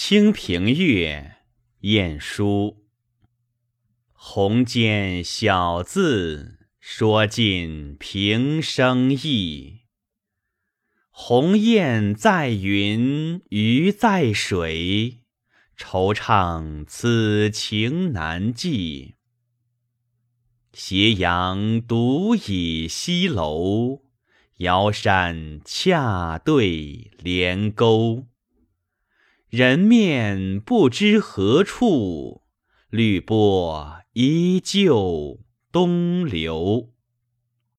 [0.00, 1.08] 清平乐·
[1.80, 2.86] 晏殊。
[4.12, 9.80] 鸿笺小字，说尽平生意。
[11.10, 15.24] 鸿雁在云，鱼在水，
[15.76, 19.16] 惆怅此情难寄。
[20.72, 24.02] 斜阳独倚西楼，
[24.58, 28.28] 遥山恰对连沟。
[29.50, 32.42] 人面不知何处，
[32.90, 35.40] 绿波依旧
[35.72, 36.90] 东流。